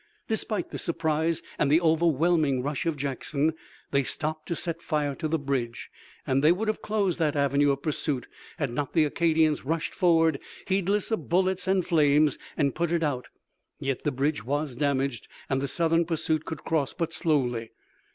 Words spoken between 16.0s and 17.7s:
pursuit could cross but slowly.